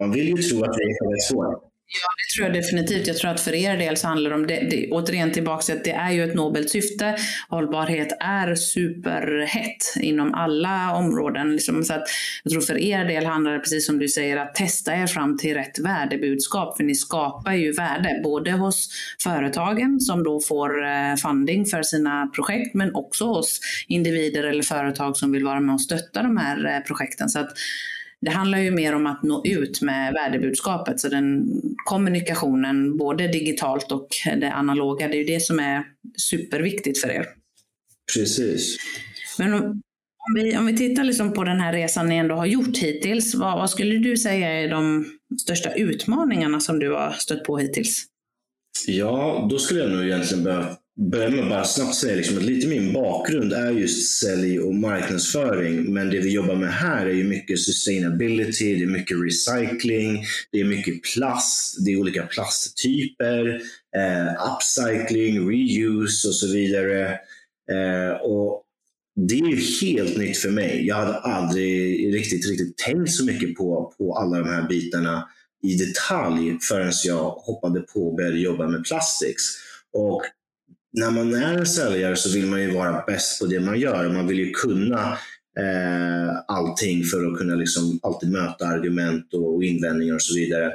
[0.00, 1.65] man vill ju tro att det är rätt svårt.
[1.88, 3.06] Ja, det tror jag definitivt.
[3.06, 5.74] Jag tror att för er del så handlar det om, det, det, återigen tillbaka till
[5.76, 7.16] att det är ju ett nobelt syfte.
[7.48, 11.52] Hållbarhet är superhett inom alla områden.
[11.52, 12.02] Liksom, så att
[12.44, 15.38] jag tror för er del handlar det precis som du säger att testa er fram
[15.38, 16.76] till rätt värdebudskap.
[16.76, 18.88] För ni skapar ju värde både hos
[19.22, 25.16] företagen som då får eh, funding för sina projekt men också hos individer eller företag
[25.16, 27.28] som vill vara med och stötta de här eh, projekten.
[27.28, 27.50] Så att
[28.20, 31.00] det handlar ju mer om att nå ut med värdebudskapet.
[31.00, 31.46] Så den
[31.84, 35.84] kommunikationen, både digitalt och det analoga, det är ju det som är
[36.16, 37.26] superviktigt för er.
[38.14, 38.76] Precis.
[39.38, 42.76] Men om vi, om vi tittar liksom på den här resan ni ändå har gjort
[42.76, 45.06] hittills, vad, vad skulle du säga är de
[45.42, 48.06] största utmaningarna som du har stött på hittills?
[48.86, 52.42] Ja, då skulle jag nog egentligen börja börja med att bara snabbt säga liksom att
[52.42, 55.92] lite min bakgrund är just sälj och marknadsföring.
[55.92, 60.60] Men det vi jobbar med här är ju mycket sustainability, det är mycket recycling, det
[60.60, 63.60] är mycket plast, det är olika plasttyper,
[63.96, 67.10] eh, upcycling, reuse och så vidare.
[67.72, 68.62] Eh, och
[69.16, 70.86] det är ju helt nytt för mig.
[70.86, 75.28] Jag hade aldrig riktigt, riktigt tänkt så mycket på, på alla de här bitarna
[75.62, 79.42] i detalj förrän jag hoppade på och började jobba med plastics.
[79.92, 80.22] Och
[80.96, 84.08] när man är säljare så vill man ju vara bäst på det man gör.
[84.08, 85.18] Man vill ju kunna
[85.58, 90.72] eh, allting för att kunna liksom alltid möta argument och invändningar och så vidare.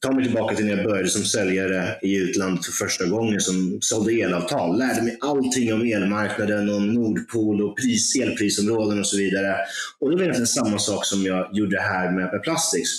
[0.00, 3.78] Ta mig tillbaka till när jag började som säljare i utlandet för första gången som
[3.80, 4.78] sålde elavtal.
[4.78, 9.56] Lärde mig allting om elmarknaden, om Nordpol och pris, elprisområden och så vidare.
[10.00, 12.90] Och det var egentligen samma sak som jag gjorde här med, med Plastics.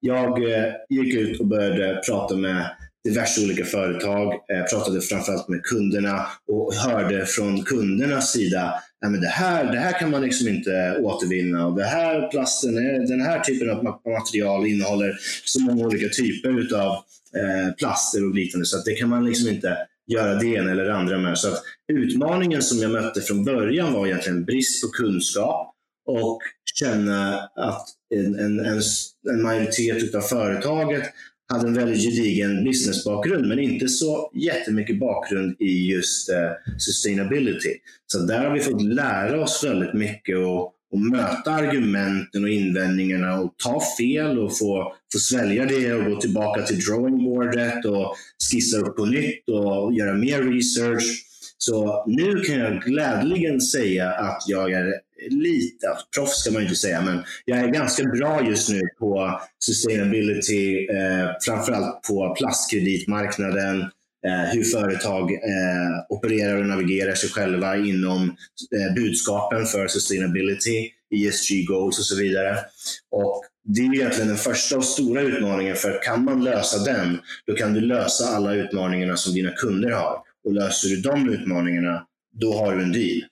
[0.00, 2.66] Jag eh, gick ut och började prata med
[3.04, 9.20] diverse olika företag, eh, pratade framförallt med kunderna och hörde från kundernas sida Nej, men
[9.20, 13.20] det, här, det här kan man liksom inte återvinna och det här plasten, eh, den
[13.20, 16.92] här typen av material innehåller så många olika typer av
[17.36, 20.84] eh, plaster och liknande så att det kan man liksom inte göra det ena eller
[20.84, 21.38] det andra med.
[21.38, 21.62] Så att
[21.92, 25.74] utmaningen som jag mötte från början var egentligen brist på kunskap
[26.06, 26.40] och
[26.74, 28.82] känna att en, en, en,
[29.30, 31.04] en majoritet av företaget
[31.52, 37.74] hade en väldigt gedigen businessbakgrund men inte så jättemycket bakgrund i just eh, sustainability.
[38.06, 43.40] Så där har vi fått lära oss väldigt mycket och, och möta argumenten och invändningarna
[43.40, 48.14] och ta fel och få, få svälja det och gå tillbaka till drawing boardet och
[48.50, 51.24] skissa upp på nytt och göra mer research.
[51.58, 54.92] Så nu kan jag glädligen säga att jag är
[55.30, 60.86] lite, proffs ska man inte säga, men jag är ganska bra just nu på sustainability,
[60.86, 63.80] eh, framförallt på plastkreditmarknaden,
[64.26, 68.36] eh, hur företag eh, opererar och navigerar sig själva inom
[68.76, 72.58] eh, budskapen för sustainability, ESG goals och så vidare.
[73.10, 77.54] Och det är egentligen den första och stora utmaningen, för kan man lösa den, då
[77.54, 80.18] kan du lösa alla utmaningarna som dina kunder har.
[80.44, 82.06] Och löser du de utmaningarna,
[82.40, 83.22] då har du en deal.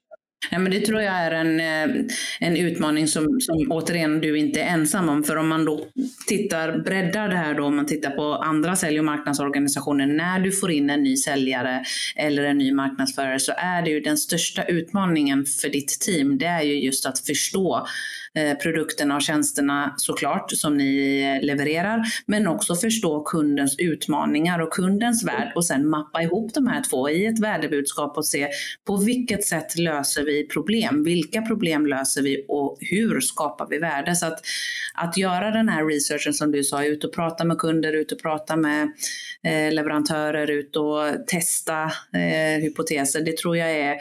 [0.50, 2.04] Ja, men det tror jag är en, eh,
[2.40, 5.24] en utmaning som, som återigen du inte är ensam om.
[5.24, 5.86] För om man då
[6.26, 10.06] tittar, breddar det här då, om man tittar på andra sälj och marknadsorganisationer.
[10.06, 11.84] När du får in en ny säljare
[12.16, 16.38] eller en ny marknadsförare så är det ju den största utmaningen för ditt team.
[16.38, 17.86] Det är ju just att förstå
[18.34, 25.24] Eh, produkterna och tjänsterna såklart som ni levererar, men också förstå kundens utmaningar och kundens
[25.24, 28.48] värld och sen mappa ihop de här två i ett värdebudskap och se
[28.86, 31.04] på vilket sätt löser vi problem?
[31.04, 34.16] Vilka problem löser vi och hur skapar vi värde?
[34.16, 34.40] Så att,
[34.94, 38.22] att göra den här researchen som du sa, ut och prata med kunder, ut och
[38.22, 38.82] prata med
[39.44, 41.82] eh, leverantörer, ut och testa
[42.14, 43.96] eh, hypoteser, det tror jag är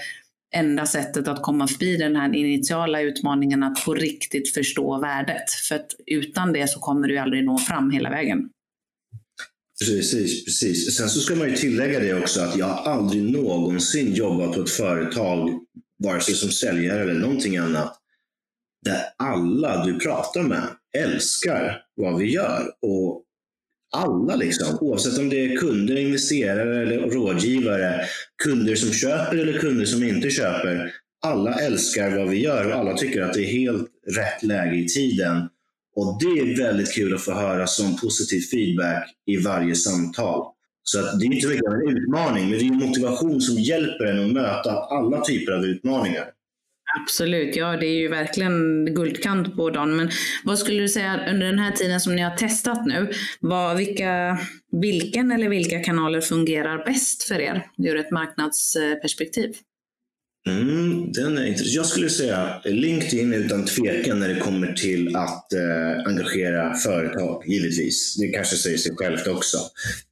[0.55, 5.51] enda sättet att komma förbi den här initiala utmaningen att på riktigt förstå värdet.
[5.67, 8.49] För att utan det så kommer du aldrig nå fram hela vägen.
[9.85, 10.97] Precis, precis.
[10.97, 14.61] Sen så ska man ju tillägga det också att jag har aldrig någonsin jobbat på
[14.61, 15.49] ett företag,
[16.03, 17.97] vare sig som säljare eller någonting annat,
[18.85, 23.23] där alla du pratar med älskar vad vi gör och
[23.91, 28.01] alla, liksom, oavsett om det är kunder, investerare eller rådgivare,
[28.43, 30.91] kunder som köper eller kunder som inte köper.
[31.23, 34.87] Alla älskar vad vi gör och alla tycker att det är helt rätt läge i
[34.87, 35.49] tiden.
[35.95, 40.45] Och Det är väldigt kul att få höra som positiv feedback i varje samtal.
[40.83, 43.55] Så att det är inte så mycket en utmaning, men det är en motivation som
[43.55, 46.25] hjälper en att möta alla typer av utmaningar.
[46.99, 49.95] Absolut, ja det är ju verkligen guldkant på dagen.
[49.95, 50.09] Men
[50.43, 54.37] vad skulle du säga under den här tiden som ni har testat nu, vad, vilka,
[54.81, 59.55] vilken eller vilka kanaler fungerar bäst för er ur ett marknadsperspektiv?
[60.47, 61.75] Mm, den är intressant.
[61.75, 68.15] Jag skulle säga LinkedIn utan tvekan när det kommer till att eh, engagera företag, givetvis.
[68.15, 69.57] Det kanske säger sig självt också.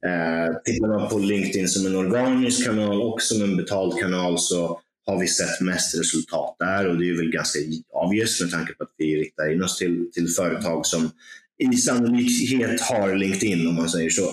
[0.06, 4.80] Eh, tittar man på LinkedIn som en organisk kanal och som en betald kanal så
[5.06, 7.58] har vi sett mest resultat där och det är väl ganska
[7.92, 11.10] obvious med tanke på att vi riktar in oss till, till företag som
[11.58, 14.24] i sannolikhet har LinkedIn om man säger så.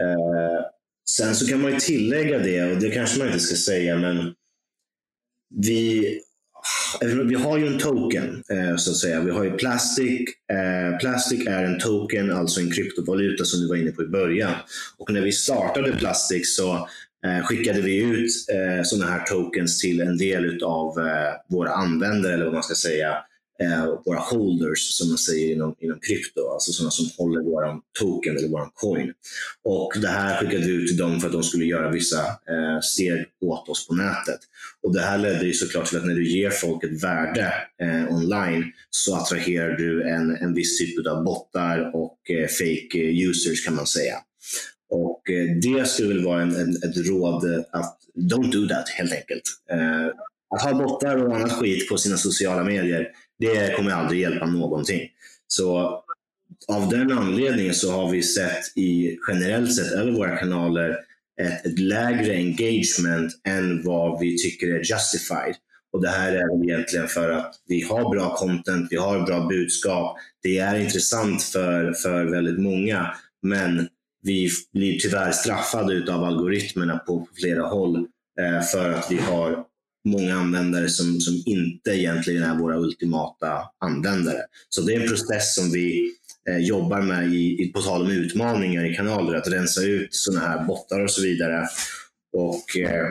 [0.00, 0.64] Eh,
[1.10, 4.34] sen så kan man ju tillägga det och det kanske man inte ska säga men
[5.54, 6.06] vi,
[7.02, 9.20] eh, vi har ju en token eh, så att säga.
[9.20, 10.20] Vi har ju Plastic.
[10.52, 14.52] Eh, Plastic är en token, alltså en kryptovaluta som du var inne på i början.
[14.96, 16.88] Och när vi startade Plastic så
[17.24, 22.34] Eh, skickade vi ut eh, sådana här tokens till en del av eh, våra användare,
[22.34, 23.16] eller vad man ska säga,
[23.62, 28.36] eh, våra holders som man säger inom, inom krypto, alltså sådana som håller vår token
[28.36, 29.12] eller vår coin.
[29.64, 32.80] Och Det här skickade vi ut till dem för att de skulle göra vissa eh,
[32.82, 34.40] steg åt oss på nätet.
[34.82, 38.14] Och Det här ledde ju såklart till att när du ger folk ett värde eh,
[38.14, 43.64] online så attraherar du en, en viss typ av bottar och eh, fake eh, users
[43.64, 44.16] kan man säga.
[44.90, 49.12] Och eh, det skulle väl vara en, en, ett råd att don't do that helt
[49.12, 49.42] enkelt.
[49.70, 50.06] Eh,
[50.54, 55.08] att ha bottar och annat skit på sina sociala medier, det kommer aldrig hjälpa någonting.
[55.48, 56.02] Så
[56.68, 60.96] av den anledningen så har vi sett i generellt sett över våra kanaler
[61.42, 65.56] ett, ett lägre engagement än vad vi tycker är justified.
[65.92, 70.16] Och Det här är egentligen för att vi har bra content, vi har bra budskap.
[70.42, 73.88] Det är intressant för, för väldigt många, men
[74.26, 77.96] vi blir tyvärr straffade av algoritmerna på flera håll
[78.40, 79.64] eh, för att vi har
[80.04, 84.40] många användare som, som inte egentligen är våra ultimata användare.
[84.68, 86.12] Så det är en process som vi
[86.48, 90.46] eh, jobbar med, i, i, på tal om utmaningar i kanaler, att rensa ut sådana
[90.46, 91.66] här bottar och så vidare.
[92.32, 93.06] Och eh,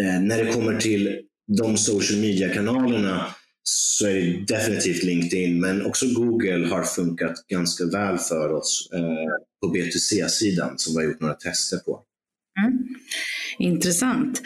[0.00, 1.20] eh, När det kommer till
[1.58, 3.26] de social media-kanalerna
[3.62, 9.53] så är det definitivt LinkedIn, men också Google har funkat ganska väl för oss eh,
[9.68, 12.00] på B2C-sidan som vi har gjort några tester på.
[12.64, 12.78] Mm.
[13.58, 14.42] Intressant.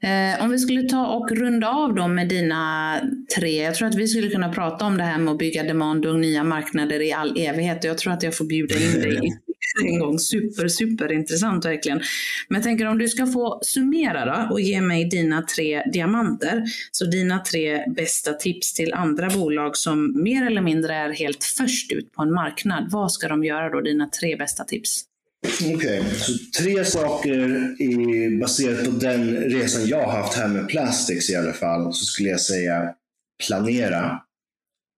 [0.00, 2.94] Eh, om vi skulle ta och runda av då med dina
[3.36, 3.62] tre.
[3.62, 6.20] Jag tror att vi skulle kunna prata om det här med att bygga demand och
[6.20, 7.84] nya marknader i all evighet.
[7.84, 9.40] Jag tror att jag får bjuda in dig
[9.84, 10.18] en gång.
[10.18, 12.00] Super, super intressant verkligen.
[12.48, 16.62] Men jag tänker om du ska få summera då och ge mig dina tre diamanter.
[16.92, 21.92] Så dina tre bästa tips till andra bolag som mer eller mindre är helt först
[21.92, 22.88] ut på en marknad.
[22.90, 23.80] Vad ska de göra då?
[23.80, 25.04] Dina tre bästa tips?
[25.46, 26.02] Okej, okay.
[26.14, 27.36] så tre saker
[27.82, 32.04] i, baserat på den resan jag har haft här med Plastics i alla fall, så
[32.04, 32.94] skulle jag säga
[33.46, 34.20] planera,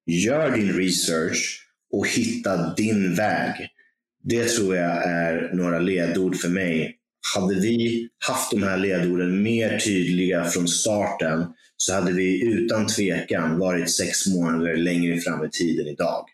[0.07, 3.69] gör din research och hitta din väg.
[4.23, 6.97] Det tror jag är några ledord för mig.
[7.35, 11.47] Hade vi haft de här ledorden mer tydliga från starten
[11.77, 16.25] så hade vi utan tvekan varit sex månader längre fram i tiden idag.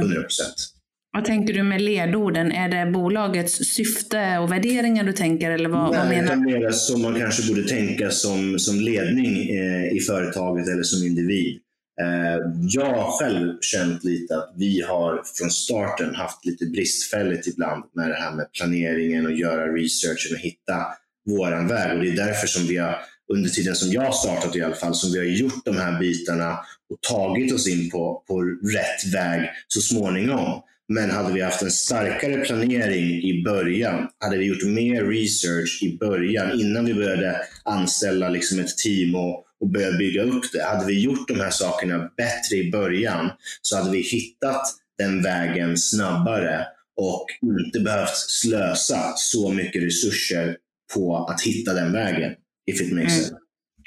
[0.00, 0.22] 100 mm.
[0.22, 0.74] procent.
[1.12, 2.52] Vad tänker du med ledorden?
[2.52, 5.50] Är det bolagets syfte och värderingar du tänker?
[5.50, 6.42] Eller vad, Nej, vad menar du?
[6.42, 11.60] mer som man kanske borde tänka som, som ledning eh, i företaget eller som individ.
[12.00, 17.84] Eh, jag har själv känt lite att vi har från starten haft lite bristfälligt ibland
[17.94, 20.86] med det här med planeringen och göra researchen och hitta
[21.26, 21.96] våran väg.
[21.96, 22.96] Och det är därför som vi har,
[23.32, 26.58] under tiden som jag startat i alla fall, som vi har gjort de här bitarna
[26.90, 30.62] och tagit oss in på, på rätt väg så småningom.
[30.88, 35.98] Men hade vi haft en starkare planering i början, hade vi gjort mer research i
[35.98, 40.62] början innan vi började anställa liksom ett team och, och börja bygga upp det.
[40.62, 43.30] Hade vi gjort de här sakerna bättre i början
[43.62, 44.62] så hade vi hittat
[44.98, 50.56] den vägen snabbare och inte behövt slösa så mycket resurser
[50.94, 52.32] på att hitta den vägen.
[52.66, 53.24] If it makes mm.
[53.24, 53.36] sense.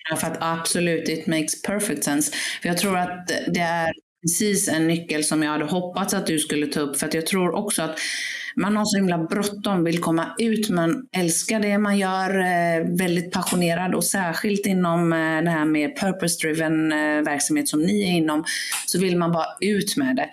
[0.10, 2.32] Ja, för att absolut, it makes perfect sense.
[2.62, 6.40] För jag tror att det är precis en nyckel som jag hade hoppats att du
[6.40, 6.98] skulle ta upp.
[6.98, 8.00] För att jag tror också att
[8.58, 13.32] man har så himla bråttom, vill komma ut, man älskar det man gör, eh, väldigt
[13.32, 18.44] passionerad och särskilt inom eh, det här med purpose-driven eh, verksamhet som ni är inom,
[18.86, 20.30] så vill man bara ut med det.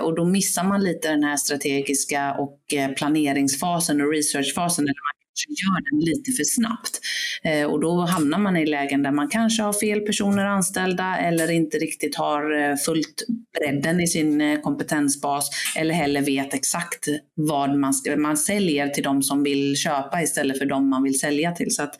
[0.00, 2.58] Och då missar man lite den här strategiska och
[2.96, 5.17] planeringsfasen och researchfasen där man
[5.48, 7.00] gör den lite för snabbt.
[7.42, 11.50] Eh, och då hamnar man i lägen där man kanske har fel personer anställda eller
[11.50, 13.22] inte riktigt har eh, fullt
[13.58, 19.04] bredden i sin eh, kompetensbas eller heller vet exakt vad man, ska, man säljer till
[19.04, 21.74] de som vill köpa istället för de man vill sälja till.
[21.74, 21.96] Så att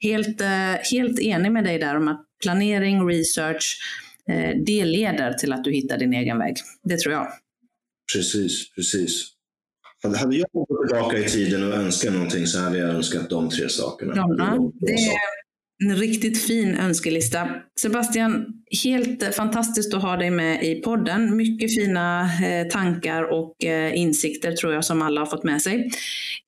[0.00, 3.78] helt, eh, helt enig med dig där om att planering, research,
[4.66, 6.56] det leder till att du hittar din egen väg.
[6.84, 7.26] Det tror jag.
[8.14, 9.35] Precis, precis.
[10.14, 13.68] Hade jag gått tillbaka i tiden och önskat någonting så hade jag önskat de tre
[13.68, 14.12] sakerna.
[14.16, 15.12] Ja, det är
[15.84, 17.48] en riktigt fin önskelista.
[17.80, 18.46] Sebastian,
[18.82, 21.36] helt fantastiskt att ha dig med i podden.
[21.36, 25.90] Mycket fina eh, tankar och eh, insikter tror jag som alla har fått med sig.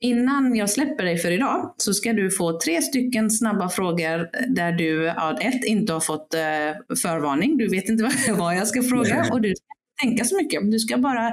[0.00, 4.72] Innan jag släpper dig för idag så ska du få tre stycken snabba frågor där
[4.72, 7.56] du, ja, ett, inte har fått eh, förvarning.
[7.56, 10.70] Du vet inte vad jag ska fråga och du ska tänka så mycket.
[10.70, 11.32] Du ska bara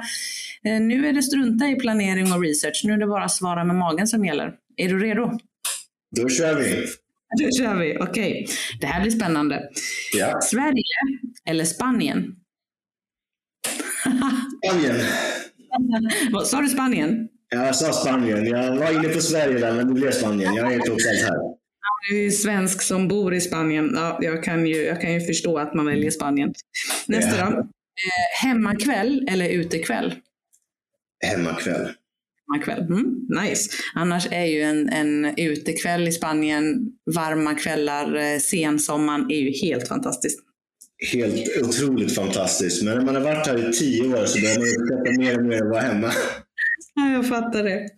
[0.66, 2.82] Eh, nu är det strunta i planering och research.
[2.84, 4.54] Nu är det bara svara med magen som gäller.
[4.78, 5.40] Är du redo?
[6.16, 6.86] Då kör vi.
[7.44, 7.98] Då kör vi.
[8.00, 8.44] Okej.
[8.44, 8.56] Okay.
[8.82, 9.70] Det här blir spännande.
[10.14, 10.42] Ja.
[10.42, 10.84] Sverige
[11.46, 12.36] eller Spanien?
[14.66, 14.96] Spanien.
[16.32, 17.28] Vad Sa du Spanien?
[17.50, 18.46] Jag sa Spanien.
[18.46, 20.54] Jag var inne på Sverige där, men det blev Spanien.
[20.54, 21.38] Jag är trots allt här.
[22.10, 23.92] Du är svensk som bor i Spanien.
[23.96, 26.54] Ja, jag, kan ju, jag kan ju förstå att man väljer Spanien.
[27.08, 27.50] Nästa ja.
[27.50, 27.68] då.
[27.96, 30.16] Eh, hemmakväll eller utekväll?
[31.26, 31.92] Hemmakväll.
[32.48, 32.82] Hemmakväll.
[32.82, 33.70] Mm, nice.
[33.94, 39.88] Annars är ju en, en utekväll i Spanien, varma kvällar, eh, sensommaren är ju helt
[39.88, 40.40] fantastiskt.
[41.14, 42.84] Helt otroligt fantastiskt.
[42.84, 45.46] Men när man har varit här i tio år så börjar man uppskatta mer och
[45.46, 46.12] mer att vara hemma.
[46.96, 47.90] Ja, jag fattar det.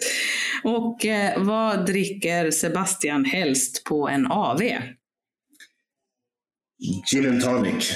[0.64, 4.62] Och eh, vad dricker Sebastian helst på en AV?
[7.12, 7.94] Gin and tonic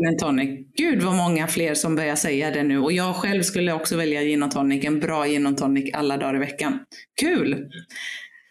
[0.00, 0.66] gin and tonic.
[0.76, 2.78] Gud vad många fler som börjar säga det nu.
[2.78, 4.84] Och jag själv skulle också välja gin och tonic.
[4.84, 6.78] En bra gin och tonic alla dagar i veckan.
[7.20, 7.68] Kul!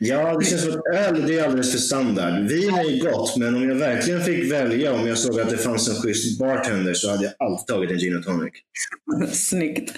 [0.02, 2.34] Ja, det känns som att öl det är alldeles för standard.
[2.34, 5.58] Vin är ju gott, men om jag verkligen fick välja, om jag såg att det
[5.58, 8.54] fanns en schysst bartender, så hade jag alltid tagit en gin och tonic.
[9.32, 9.94] Snyggt.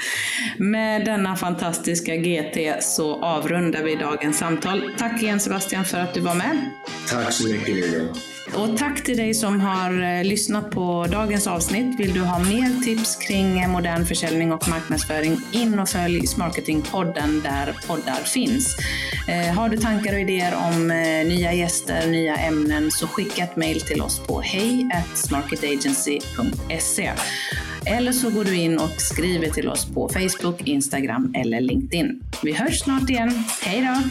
[0.58, 4.92] Med denna fantastiska GT så avrundar vi dagens samtal.
[4.98, 6.70] Tack igen Sebastian för att du var med.
[7.10, 8.08] Tack så mycket Lilian.
[8.56, 12.00] Och tack till dig som har eh, lyssnat på dagens avsnitt.
[12.00, 17.42] Vill du ha mer tips kring eh, modern försäljning och marknadsföring, in och följ Smarketingpodden
[17.44, 18.78] där poddar finns.
[19.28, 20.88] Eh, har du tankar och idéer om
[21.28, 27.12] nya gäster, nya ämnen, så skicka ett mejl till oss på hej smarketagency.se.
[27.86, 32.22] Eller så går du in och skriver till oss på Facebook, Instagram eller LinkedIn.
[32.44, 33.44] Vi hörs snart igen.
[33.62, 34.02] Hej då!